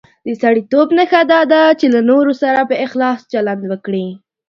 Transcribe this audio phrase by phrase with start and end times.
[0.25, 4.07] د سړیتوب نښه دا ده چې له نورو سره په اخلاص چلند وکړي.